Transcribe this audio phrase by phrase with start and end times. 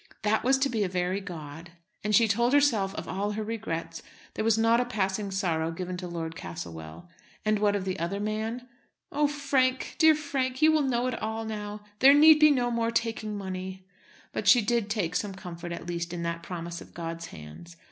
[0.23, 1.73] That was to be a very god!
[2.03, 4.01] As she told herself of all her regrets,
[4.33, 7.07] there was not a passing sorrow given to Lord Castlewell.
[7.45, 8.67] And what of the other man?
[9.11, 11.81] "Oh, Frank, dear Frank, you will know it all now.
[11.99, 13.85] There need be no more taking money."
[14.31, 17.77] But she did take some comfort at last in that promise of God's hands.